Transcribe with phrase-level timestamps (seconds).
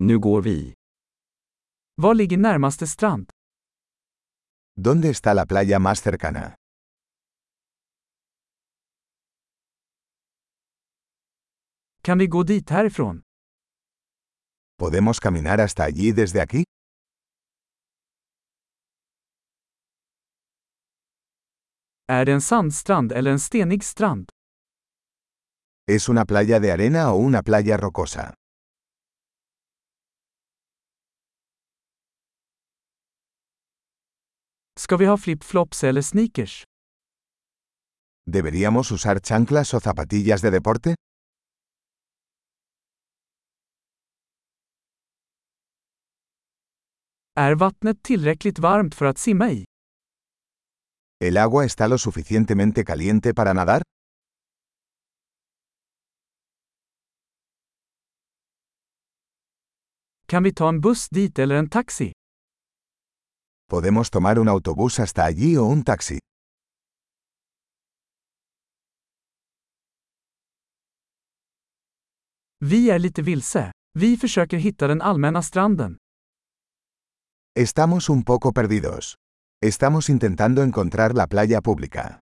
[0.00, 0.74] Nu går vi.
[1.96, 3.30] Var ligger närmaste strand?
[4.76, 6.54] ¿Dónde está la playa más cercana?
[12.02, 13.22] Kan vi gå dit härifrån?
[14.78, 16.62] ¿Podemos caminar hasta allí desde aquí?
[22.08, 24.28] Är det en sandstrand eller en stenig strand?
[25.88, 28.34] ¿Es una playa de arena o una playa rocosa?
[34.88, 36.64] Ska vi ha flip-flops eller sneakers?
[38.26, 40.94] ¿Deberíamos usar chanclas o zapatillas de deporte?
[47.34, 49.64] Är vattnet tillräckligt varmt för att simma i?
[51.24, 53.82] ¿El agua está lo suficientemente caliente para nadar?
[60.26, 62.17] Kan vi ta en buss dit eller en taxi?
[63.70, 66.18] ¿Podemos tomar un autobús hasta allí o un taxi?
[72.60, 73.72] Vi är lite vilse.
[73.98, 75.96] Vi försöker hitta den allmänna stranden.
[77.54, 79.14] Estamos un poco perdidos.
[79.64, 82.20] Estamos intentando encontrar la playa pública.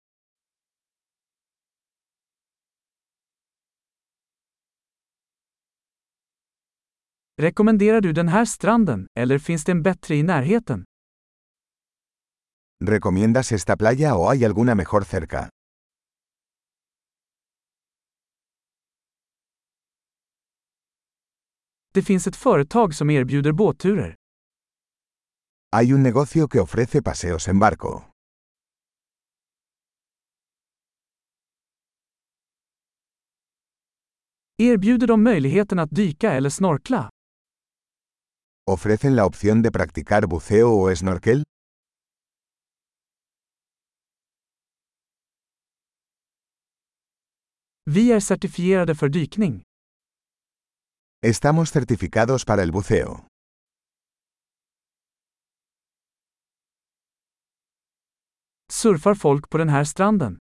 [7.41, 10.83] Rekommenderar du den här stranden, eller finns det en bättre i närheten?
[12.81, 15.49] ¿Recomiendas esta playa o hay alguna mejor cerca?
[21.93, 24.15] Det finns ett företag som erbjuder båtturer.
[25.71, 28.03] Hay un negocio que ofrece paseos en barco.
[34.57, 37.09] Erbjuder de möjligheten att dyka eller snorkla?
[38.67, 41.43] ¿Ofrecen la opción de practicar buceo o snorkel?
[47.87, 49.63] Vi är certifierade för dykning.
[51.21, 53.27] Estamos certificados para el buceo.
[58.71, 60.37] Surfar folk på den här stranden?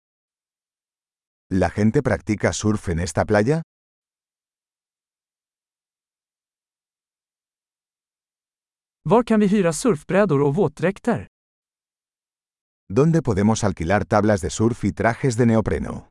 [1.51, 3.63] ¿La gente practica surf en esta playa?
[9.03, 11.27] Var kan vi hyra surfbrädor och våtdräkter?
[12.89, 16.09] ¿Dónde podemos alquilar tablas de surf y trajes de neopreno?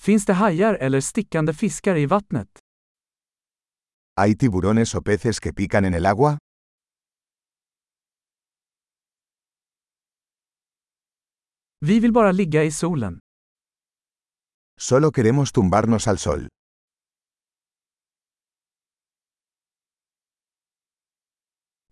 [0.00, 2.58] Finns det hajar eller stickande fiskar i vattnet?
[4.16, 6.38] ¿Hay tiburones o peces que pican en el agua?
[11.86, 13.18] Vi vill bara ligga i solen.
[14.80, 16.48] Solo queremos tumbarnos al sol.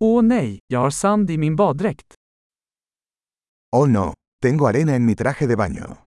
[0.01, 2.13] Åh nej, jag har sand i min baddräkt.
[3.71, 6.08] Oh no, tengo arena en mi traje de baño.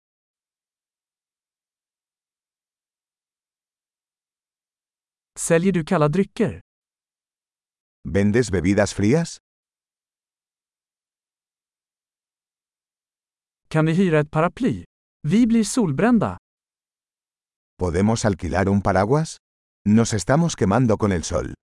[5.39, 6.61] Säljer du kalla drycker?
[8.09, 9.37] ¿Vendes bebidas frías?
[13.69, 14.85] Kan vi hyra ett paraply?
[15.23, 16.37] Vi blir solbrända.
[17.79, 19.37] ¿Podemos alquilar un paraguas?
[19.89, 21.55] Nos estamos quemando con el sol.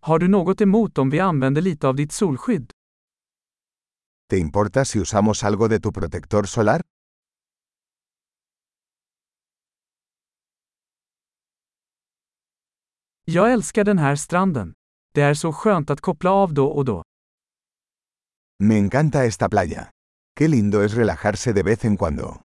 [0.00, 2.72] Har du något emot om vi använder lite av ditt solskydd?
[4.30, 6.82] ¿Te importa si usamos algo de tu protector solar?
[13.24, 14.72] Jag älskar den här stranden.
[15.14, 17.02] Det är så skönt att koppla av då och då.
[18.58, 19.90] Me encanta esta playa.
[20.38, 22.47] Qué lindo es relajarse de vez en cuando.